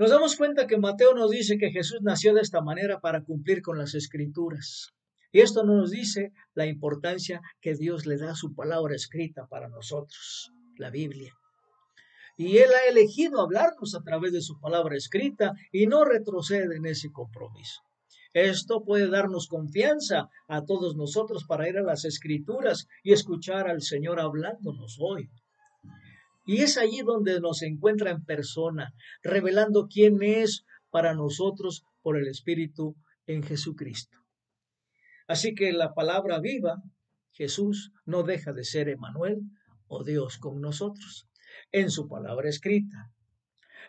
Nos 0.00 0.08
damos 0.08 0.34
cuenta 0.36 0.66
que 0.66 0.78
Mateo 0.78 1.14
nos 1.14 1.30
dice 1.30 1.58
que 1.58 1.70
Jesús 1.70 1.98
nació 2.00 2.32
de 2.32 2.40
esta 2.40 2.62
manera 2.62 3.00
para 3.00 3.22
cumplir 3.22 3.60
con 3.60 3.76
las 3.76 3.94
escrituras. 3.94 4.94
Y 5.32 5.40
esto 5.40 5.64
nos 5.64 5.90
dice 5.90 6.32
la 6.54 6.66
importancia 6.66 7.40
que 7.60 7.74
Dios 7.74 8.06
le 8.06 8.16
da 8.16 8.32
a 8.32 8.36
su 8.36 8.54
palabra 8.54 8.94
escrita 8.94 9.46
para 9.46 9.68
nosotros, 9.68 10.52
la 10.76 10.90
Biblia. 10.90 11.32
Y 12.36 12.58
Él 12.58 12.70
ha 12.72 12.90
elegido 12.90 13.40
hablarnos 13.40 13.94
a 13.94 14.02
través 14.02 14.32
de 14.32 14.40
su 14.40 14.58
palabra 14.58 14.96
escrita 14.96 15.52
y 15.70 15.86
no 15.86 16.04
retrocede 16.04 16.76
en 16.76 16.86
ese 16.86 17.10
compromiso. 17.12 17.82
Esto 18.32 18.84
puede 18.84 19.08
darnos 19.08 19.48
confianza 19.48 20.28
a 20.48 20.64
todos 20.64 20.96
nosotros 20.96 21.44
para 21.44 21.68
ir 21.68 21.78
a 21.78 21.82
las 21.82 22.04
escrituras 22.04 22.86
y 23.02 23.12
escuchar 23.12 23.68
al 23.68 23.82
Señor 23.82 24.20
hablándonos 24.20 24.98
hoy. 25.00 25.28
Y 26.46 26.62
es 26.62 26.78
allí 26.78 27.00
donde 27.04 27.40
nos 27.40 27.62
encuentra 27.62 28.10
en 28.10 28.24
persona, 28.24 28.92
revelando 29.22 29.88
quién 29.92 30.22
es 30.22 30.64
para 30.90 31.14
nosotros 31.14 31.84
por 32.02 32.16
el 32.16 32.28
Espíritu 32.28 32.96
en 33.26 33.42
Jesucristo. 33.42 34.19
Así 35.30 35.54
que 35.54 35.72
la 35.72 35.94
palabra 35.94 36.40
viva, 36.40 36.82
Jesús, 37.30 37.92
no 38.04 38.24
deja 38.24 38.52
de 38.52 38.64
ser 38.64 38.88
Emanuel 38.88 39.42
o 39.86 40.02
Dios 40.02 40.38
con 40.38 40.60
nosotros 40.60 41.28
en 41.70 41.92
su 41.92 42.08
palabra 42.08 42.48
escrita. 42.48 43.12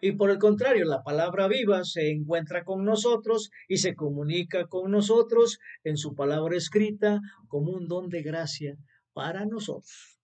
Y 0.01 0.12
por 0.12 0.29
el 0.29 0.38
contrario, 0.38 0.86
la 0.86 1.01
palabra 1.01 1.48
viva 1.48 1.83
se 1.83 2.12
encuentra 2.12 2.63
con 2.63 2.86
nosotros 2.86 3.50
y 3.67 3.77
se 3.77 3.95
comunica 3.95 4.67
con 4.67 4.91
nosotros 4.91 5.57
en 5.83 5.98
su 5.98 6.13
palabra 6.13 6.55
escrita 6.55 7.19
como 7.48 7.71
un 7.71 7.88
don 7.88 8.10
de 8.10 8.21
gracia 8.21 8.77
para 9.12 9.48
nosotros 9.48 10.19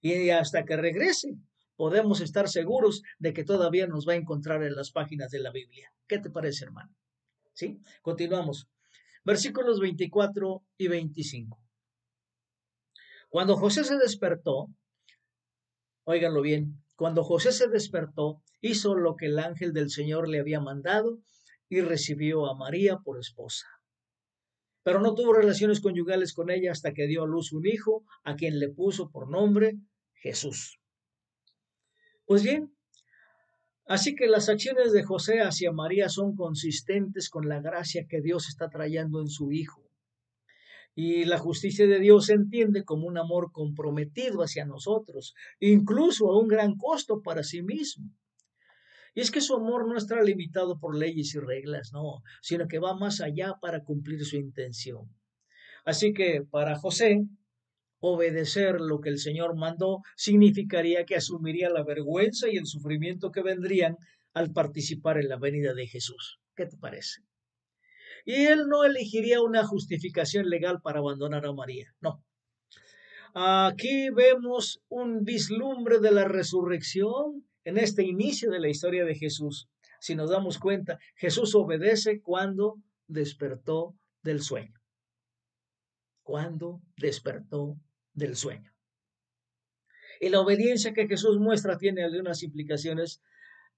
y 0.00 0.30
hasta 0.30 0.64
que 0.64 0.76
regrese 0.76 1.28
podemos 1.76 2.20
estar 2.20 2.48
seguros 2.48 3.02
de 3.20 3.32
que 3.34 3.44
todavía 3.44 3.86
nos 3.86 4.04
va 4.04 4.14
a 4.14 4.16
encontrar 4.16 4.64
en 4.64 4.74
las 4.74 4.90
páginas 4.90 5.30
de 5.30 5.38
la 5.38 5.52
Biblia. 5.52 5.92
¿Qué 6.08 6.18
te 6.18 6.28
parece, 6.28 6.64
hermano? 6.64 6.92
¿Sí? 7.52 7.78
Continuamos. 8.02 8.68
Versículos 9.24 9.80
24 9.80 10.62
y 10.78 10.88
25. 10.88 11.58
Cuando 13.28 13.56
José 13.56 13.84
se 13.84 13.96
despertó, 13.96 14.68
óiganlo 16.04 16.42
bien, 16.42 16.84
cuando 16.94 17.24
José 17.24 17.52
se 17.52 17.68
despertó, 17.68 18.42
hizo 18.60 18.94
lo 18.94 19.16
que 19.16 19.26
el 19.26 19.38
ángel 19.38 19.72
del 19.72 19.90
Señor 19.90 20.28
le 20.28 20.40
había 20.40 20.60
mandado 20.60 21.20
y 21.68 21.80
recibió 21.80 22.46
a 22.46 22.54
María 22.54 22.98
por 22.98 23.18
esposa 23.18 23.66
pero 24.84 25.00
no 25.00 25.14
tuvo 25.14 25.32
relaciones 25.32 25.80
conyugales 25.80 26.34
con 26.34 26.50
ella 26.50 26.70
hasta 26.70 26.92
que 26.92 27.06
dio 27.06 27.24
a 27.24 27.26
luz 27.26 27.52
un 27.52 27.66
hijo, 27.66 28.04
a 28.22 28.36
quien 28.36 28.60
le 28.60 28.68
puso 28.68 29.10
por 29.10 29.28
nombre 29.28 29.78
Jesús. 30.12 30.78
Pues 32.26 32.42
bien, 32.42 32.73
así 33.86 34.14
que 34.14 34.26
las 34.26 34.48
acciones 34.48 34.92
de 34.92 35.02
José 35.02 35.40
hacia 35.40 35.72
María 35.72 36.08
son 36.08 36.34
consistentes 36.34 37.28
con 37.28 37.48
la 37.48 37.60
gracia 37.60 38.06
que 38.08 38.20
Dios 38.20 38.48
está 38.48 38.68
trayendo 38.68 39.20
en 39.20 39.28
su 39.28 39.52
Hijo. 39.52 39.82
Y 40.96 41.24
la 41.24 41.38
justicia 41.38 41.86
de 41.86 41.98
Dios 41.98 42.26
se 42.26 42.34
entiende 42.34 42.84
como 42.84 43.08
un 43.08 43.18
amor 43.18 43.50
comprometido 43.50 44.42
hacia 44.42 44.64
nosotros, 44.64 45.34
incluso 45.58 46.30
a 46.30 46.38
un 46.38 46.46
gran 46.46 46.76
costo 46.76 47.20
para 47.20 47.42
sí 47.42 47.62
mismo. 47.62 48.10
Y 49.14 49.20
es 49.20 49.30
que 49.30 49.40
su 49.40 49.54
amor 49.54 49.88
no 49.88 49.96
está 49.96 50.20
limitado 50.22 50.78
por 50.78 50.96
leyes 50.96 51.34
y 51.34 51.38
reglas, 51.38 51.92
no, 51.92 52.22
sino 52.42 52.66
que 52.68 52.78
va 52.78 52.96
más 52.96 53.20
allá 53.20 53.54
para 53.60 53.82
cumplir 53.82 54.24
su 54.24 54.36
intención. 54.36 55.08
Así 55.84 56.12
que 56.12 56.42
para 56.42 56.76
José, 56.76 57.26
obedecer 58.06 58.80
lo 58.80 59.00
que 59.00 59.08
el 59.08 59.18
Señor 59.18 59.56
mandó 59.56 60.02
significaría 60.14 61.06
que 61.06 61.16
asumiría 61.16 61.70
la 61.70 61.82
vergüenza 61.82 62.48
y 62.50 62.56
el 62.56 62.66
sufrimiento 62.66 63.30
que 63.30 63.42
vendrían 63.42 63.96
al 64.34 64.52
participar 64.52 65.18
en 65.18 65.28
la 65.28 65.38
venida 65.38 65.72
de 65.72 65.86
Jesús. 65.86 66.38
¿Qué 66.54 66.66
te 66.66 66.76
parece? 66.76 67.22
Y 68.26 68.44
él 68.44 68.68
no 68.68 68.84
elegiría 68.84 69.40
una 69.40 69.64
justificación 69.64 70.50
legal 70.50 70.80
para 70.82 70.98
abandonar 70.98 71.46
a 71.46 71.52
María, 71.52 71.94
no. 72.00 72.22
Aquí 73.34 74.10
vemos 74.10 74.80
un 74.88 75.24
vislumbre 75.24 75.98
de 75.98 76.12
la 76.12 76.24
resurrección 76.24 77.46
en 77.64 77.78
este 77.78 78.02
inicio 78.02 78.50
de 78.50 78.60
la 78.60 78.68
historia 78.68 79.04
de 79.04 79.14
Jesús. 79.14 79.68
Si 79.98 80.14
nos 80.14 80.30
damos 80.30 80.58
cuenta, 80.58 80.98
Jesús 81.16 81.54
obedece 81.54 82.20
cuando 82.20 82.76
despertó 83.06 83.94
del 84.22 84.42
sueño. 84.42 84.78
Cuando 86.22 86.80
despertó 86.96 87.76
del 88.14 88.36
sueño. 88.36 88.72
Y 90.20 90.28
la 90.30 90.40
obediencia 90.40 90.94
que 90.94 91.06
Jesús 91.06 91.38
muestra 91.38 91.76
tiene 91.76 92.04
algunas 92.04 92.42
implicaciones 92.42 93.20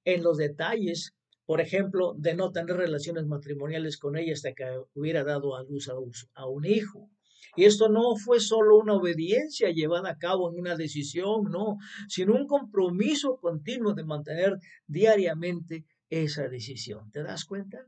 en 0.04 0.22
los 0.22 0.36
detalles, 0.36 1.16
por 1.44 1.60
ejemplo, 1.60 2.14
de 2.16 2.34
no 2.34 2.52
tener 2.52 2.76
relaciones 2.76 3.26
matrimoniales 3.26 3.98
con 3.98 4.16
ella 4.16 4.32
hasta 4.32 4.52
que 4.52 4.64
hubiera 4.94 5.24
dado 5.24 5.56
a 5.56 5.62
luz 5.62 5.88
a 6.34 6.46
un 6.46 6.64
hijo. 6.64 7.10
Y 7.56 7.64
esto 7.64 7.88
no 7.88 8.16
fue 8.16 8.40
solo 8.40 8.76
una 8.76 8.94
obediencia 8.94 9.70
llevada 9.70 10.10
a 10.10 10.18
cabo 10.18 10.50
en 10.50 10.60
una 10.60 10.76
decisión, 10.76 11.44
no, 11.50 11.78
sino 12.08 12.34
un 12.34 12.46
compromiso 12.46 13.38
continuo 13.40 13.94
de 13.94 14.04
mantener 14.04 14.58
diariamente 14.86 15.84
esa 16.10 16.48
decisión. 16.48 17.10
¿Te 17.10 17.22
das 17.22 17.44
cuenta? 17.44 17.78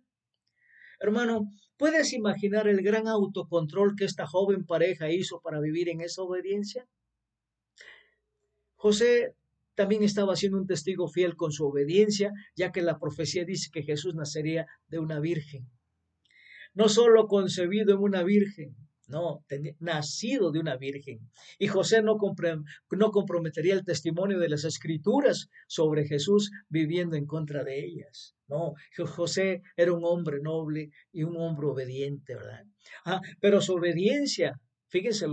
Hermano, 1.01 1.51
¿puedes 1.79 2.13
imaginar 2.13 2.69
el 2.69 2.83
gran 2.83 3.09
autocontrol 3.09 3.95
que 3.97 4.05
esta 4.05 4.27
joven 4.27 4.67
pareja 4.67 5.11
hizo 5.11 5.41
para 5.41 5.61
vivir 5.61 5.89
en 5.89 6.03
esa 6.03 6.23
obediencia? 6.23 6.87
José 8.75 9.35
también 9.75 10.03
estaba 10.03 10.35
siendo 10.37 10.59
un 10.59 10.67
testigo 10.67 11.09
fiel 11.09 11.37
con 11.37 11.53
su 11.53 11.65
obediencia, 11.65 12.33
ya 12.57 12.73
que 12.73 12.83
la 12.83 12.99
profecía 12.99 13.45
dice 13.45 13.71
que 13.73 13.85
Jesús 13.85 14.15
nacería 14.15 14.67
de 14.89 14.99
una 14.99 15.21
virgen. 15.21 15.71
No 16.75 16.89
solo 16.89 17.29
concebido 17.29 17.95
en 17.95 18.01
una 18.01 18.25
virgen, 18.25 18.77
no, 19.09 19.43
nacido 19.81 20.53
de 20.53 20.61
una 20.61 20.77
virgen. 20.77 21.31
Y 21.59 21.67
José 21.67 22.03
no, 22.03 22.19
comprometería 22.19 23.75
el 23.75 23.85
testimonio 23.85 24.39
de 24.39 24.51
las 24.51 24.65
escrituras 24.65 25.49
sobre 25.67 26.07
Jesús 26.07 26.51
viviendo 26.69 27.17
en 27.17 27.27
contra 27.27 27.65
de 27.65 27.85
ellas. 27.85 28.35
No, 28.47 28.75
José 29.07 29.63
era 29.77 29.93
un 29.93 30.05
hombre 30.05 30.41
noble 30.41 30.91
y 31.11 31.23
un 31.23 31.37
hombre 31.39 31.67
obediente, 31.69 32.35
¿verdad? 32.35 32.65
Ah, 33.05 33.21
pero 33.41 33.61
su 33.61 33.75
obediencia, 33.75 34.61
fíjense, 34.89 35.27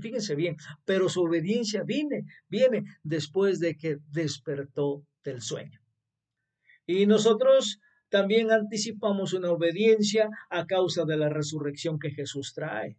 fíjense 0.00 0.34
bien, 0.36 0.56
pero 0.84 1.08
su 1.08 1.22
obediencia 1.22 1.82
viene, 1.84 2.24
viene 2.48 2.84
después 3.02 3.58
de 3.58 3.76
que 3.76 3.98
despertó 4.10 5.04
del 5.24 5.42
sueño. 5.42 5.80
Y 6.86 7.06
nosotros 7.06 7.80
también 8.08 8.52
anticipamos 8.52 9.32
una 9.32 9.50
obediencia 9.50 10.28
a 10.48 10.64
causa 10.66 11.04
de 11.04 11.16
la 11.16 11.28
resurrección 11.28 11.98
que 11.98 12.12
Jesús 12.12 12.52
trae 12.54 12.96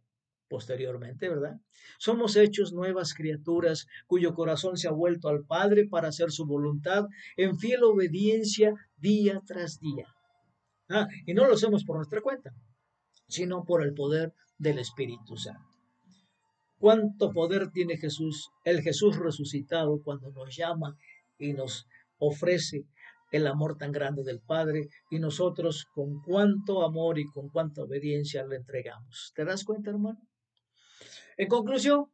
posteriormente, 0.48 1.30
¿verdad? 1.30 1.58
Somos 1.98 2.36
hechos 2.36 2.74
nuevas 2.74 3.14
criaturas 3.14 3.88
cuyo 4.06 4.34
corazón 4.34 4.78
se 4.78 4.88
ha 4.88 4.92
vuelto 4.92 5.30
al 5.30 5.46
Padre 5.46 5.88
para 5.88 6.10
hacer 6.10 6.32
su 6.32 6.46
voluntad 6.46 7.06
en 7.36 7.58
fiel 7.58 7.84
obediencia 7.84 8.74
día 8.98 9.42
tras 9.46 9.80
día. 9.80 10.08
Ah, 10.90 11.08
y 11.26 11.34
no 11.34 11.46
lo 11.46 11.54
hacemos 11.54 11.84
por 11.84 11.98
nuestra 11.98 12.22
cuenta, 12.22 12.52
sino 13.28 13.64
por 13.66 13.84
el 13.84 13.94
poder 13.94 14.34
del 14.58 14.80
Espíritu 14.80 15.36
Santo. 15.36 15.68
¿Cuánto 16.80 17.32
poder 17.32 17.72
tiene 17.72 17.98
Jesús, 17.98 18.52
el 18.64 18.82
Jesús 18.82 19.18
resucitado, 19.18 20.02
cuando 20.04 20.32
nos 20.32 20.56
llama 20.56 20.96
y 21.38 21.54
nos 21.54 21.88
ofrece 22.20 22.86
el 23.32 23.48
amor 23.48 23.78
tan 23.78 23.92
grande 23.92 24.24
del 24.24 24.40
Padre 24.40 24.88
y 25.10 25.20
nosotros 25.20 25.86
con 25.94 26.22
cuánto 26.22 26.86
amor 26.86 27.20
y 27.20 27.26
con 27.26 27.50
cuánta 27.50 27.82
obediencia 27.82 28.46
le 28.46 28.58
entregamos? 28.58 29.34
¿Te 29.36 29.44
das 29.44 29.66
cuenta, 29.66 29.90
hermano? 29.90 30.20
En 31.38 31.48
conclusión, 31.48 32.12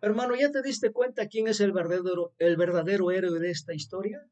hermano, 0.00 0.36
¿ya 0.36 0.50
te 0.50 0.62
diste 0.62 0.92
cuenta 0.92 1.28
quién 1.28 1.48
es 1.48 1.60
el 1.60 1.72
verdadero, 1.72 2.32
el 2.38 2.56
verdadero 2.56 3.10
héroe 3.10 3.40
de 3.40 3.50
esta 3.50 3.74
historia? 3.74 4.24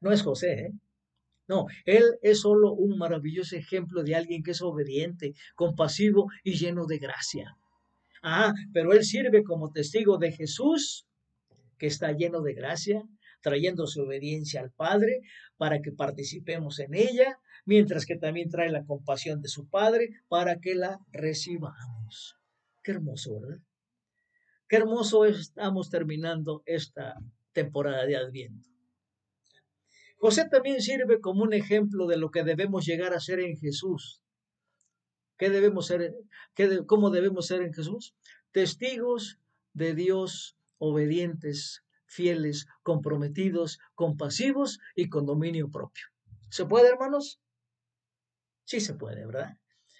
No 0.00 0.12
es 0.12 0.22
José, 0.22 0.52
¿eh? 0.52 0.72
No, 1.48 1.66
él 1.84 2.04
es 2.22 2.42
solo 2.42 2.72
un 2.72 2.96
maravilloso 2.96 3.56
ejemplo 3.56 4.04
de 4.04 4.14
alguien 4.14 4.44
que 4.44 4.52
es 4.52 4.62
obediente, 4.62 5.34
compasivo 5.56 6.28
y 6.44 6.52
lleno 6.52 6.86
de 6.86 6.98
gracia. 6.98 7.56
Ah, 8.22 8.52
pero 8.72 8.92
él 8.92 9.02
sirve 9.02 9.42
como 9.42 9.72
testigo 9.72 10.16
de 10.18 10.30
Jesús, 10.30 11.06
que 11.76 11.88
está 11.88 12.12
lleno 12.12 12.40
de 12.42 12.54
gracia, 12.54 13.02
trayendo 13.40 13.88
su 13.88 14.02
obediencia 14.02 14.60
al 14.60 14.70
Padre 14.70 15.22
para 15.56 15.80
que 15.80 15.90
participemos 15.90 16.78
en 16.78 16.94
ella 16.94 17.40
mientras 17.64 18.06
que 18.06 18.16
también 18.16 18.50
trae 18.50 18.70
la 18.70 18.84
compasión 18.84 19.40
de 19.42 19.48
su 19.48 19.68
Padre 19.68 20.10
para 20.28 20.60
que 20.60 20.74
la 20.74 20.98
recibamos. 21.12 22.36
Qué 22.82 22.92
hermoso, 22.92 23.40
¿verdad? 23.40 23.58
Qué 24.68 24.76
hermoso 24.76 25.24
estamos 25.24 25.90
terminando 25.90 26.62
esta 26.64 27.16
temporada 27.52 28.06
de 28.06 28.16
Adviento. 28.16 28.68
José 30.18 30.48
también 30.48 30.80
sirve 30.80 31.20
como 31.20 31.42
un 31.42 31.54
ejemplo 31.54 32.06
de 32.06 32.18
lo 32.18 32.30
que 32.30 32.44
debemos 32.44 32.84
llegar 32.84 33.14
a 33.14 33.20
ser 33.20 33.40
en 33.40 33.56
Jesús. 33.56 34.22
¿Qué 35.38 35.48
debemos 35.48 35.86
ser? 35.86 36.14
Qué 36.54 36.84
¿Cómo 36.86 37.10
debemos 37.10 37.46
ser 37.46 37.62
en 37.62 37.72
Jesús? 37.72 38.14
Testigos 38.52 39.38
de 39.72 39.94
Dios 39.94 40.56
obedientes, 40.80 41.84
fieles, 42.06 42.66
comprometidos, 42.82 43.78
compasivos 43.94 44.80
y 44.96 45.08
con 45.08 45.26
dominio 45.26 45.70
propio. 45.70 46.06
¿Se 46.48 46.64
puede, 46.64 46.88
hermanos? 46.88 47.40
Sí 48.70 48.78
se 48.78 48.94
puede, 48.94 49.26
¿verdad? 49.26 49.56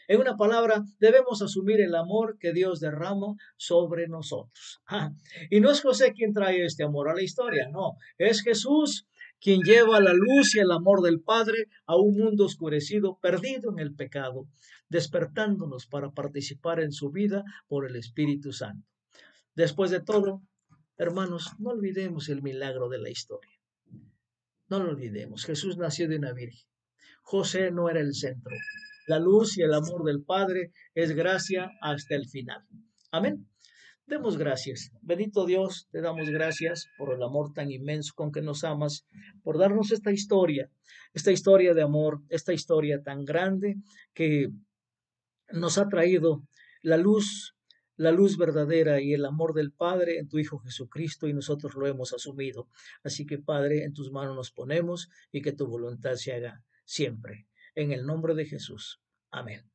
En 0.06 0.20
una 0.20 0.36
palabra, 0.36 0.84
debemos 1.00 1.42
asumir 1.42 1.80
el 1.80 1.92
amor 1.96 2.38
que 2.38 2.52
Dios 2.52 2.78
derrama 2.78 3.34
sobre 3.56 4.06
nosotros. 4.06 4.80
Ah, 4.86 5.10
y 5.50 5.58
no 5.58 5.72
es 5.72 5.80
José 5.80 6.12
quien 6.12 6.32
trae 6.32 6.64
este 6.64 6.84
amor 6.84 7.08
a 7.08 7.14
la 7.14 7.22
historia, 7.24 7.68
no, 7.68 7.96
es 8.16 8.42
Jesús 8.42 9.08
quien 9.40 9.62
lleva 9.62 10.00
la 10.00 10.12
luz 10.12 10.54
y 10.54 10.60
el 10.60 10.70
amor 10.70 11.02
del 11.02 11.20
Padre 11.20 11.64
a 11.84 11.96
un 11.96 12.16
mundo 12.16 12.44
oscurecido, 12.44 13.18
perdido 13.20 13.72
en 13.72 13.80
el 13.80 13.92
pecado, 13.92 14.46
despertándonos 14.88 15.88
para 15.88 16.12
participar 16.12 16.78
en 16.78 16.92
su 16.92 17.10
vida 17.10 17.42
por 17.66 17.90
el 17.90 17.96
Espíritu 17.96 18.52
Santo. 18.52 18.86
Después 19.56 19.90
de 19.90 20.00
todo, 20.00 20.42
hermanos, 20.96 21.54
no 21.58 21.70
olvidemos 21.70 22.28
el 22.28 22.40
milagro 22.40 22.88
de 22.88 22.98
la 22.98 23.10
historia. 23.10 23.58
No 24.68 24.78
lo 24.78 24.90
olvidemos, 24.90 25.44
Jesús 25.44 25.76
nació 25.76 26.06
de 26.06 26.18
una 26.18 26.32
virgen. 26.32 26.69
José 27.30 27.70
no 27.70 27.88
era 27.88 28.00
el 28.00 28.12
centro. 28.12 28.56
La 29.06 29.20
luz 29.20 29.56
y 29.56 29.62
el 29.62 29.72
amor 29.72 30.02
del 30.02 30.24
Padre 30.24 30.72
es 30.96 31.12
gracia 31.12 31.70
hasta 31.80 32.16
el 32.16 32.26
final. 32.26 32.66
Amén. 33.12 33.48
Demos 34.04 34.36
gracias. 34.36 34.90
Bendito 35.00 35.46
Dios, 35.46 35.86
te 35.92 36.00
damos 36.00 36.28
gracias 36.28 36.88
por 36.98 37.14
el 37.14 37.22
amor 37.22 37.52
tan 37.52 37.70
inmenso 37.70 38.14
con 38.16 38.32
que 38.32 38.42
nos 38.42 38.64
amas, 38.64 39.06
por 39.44 39.58
darnos 39.58 39.92
esta 39.92 40.10
historia, 40.10 40.72
esta 41.14 41.30
historia 41.30 41.72
de 41.72 41.82
amor, 41.82 42.20
esta 42.30 42.52
historia 42.52 43.00
tan 43.00 43.24
grande 43.24 43.76
que 44.12 44.48
nos 45.52 45.78
ha 45.78 45.86
traído 45.86 46.42
la 46.82 46.96
luz, 46.96 47.54
la 47.94 48.10
luz 48.10 48.38
verdadera 48.38 49.00
y 49.00 49.12
el 49.12 49.24
amor 49.24 49.54
del 49.54 49.70
Padre 49.70 50.18
en 50.18 50.28
tu 50.28 50.40
Hijo 50.40 50.58
Jesucristo 50.58 51.28
y 51.28 51.32
nosotros 51.32 51.76
lo 51.76 51.86
hemos 51.86 52.12
asumido. 52.12 52.66
Así 53.04 53.24
que 53.24 53.38
Padre, 53.38 53.84
en 53.84 53.92
tus 53.92 54.10
manos 54.10 54.34
nos 54.34 54.50
ponemos 54.50 55.08
y 55.30 55.42
que 55.42 55.52
tu 55.52 55.68
voluntad 55.68 56.16
se 56.16 56.32
haga 56.32 56.64
siempre. 56.90 57.46
En 57.76 57.92
el 57.92 58.04
nombre 58.04 58.34
de 58.34 58.46
Jesús. 58.46 59.00
Amén. 59.30 59.70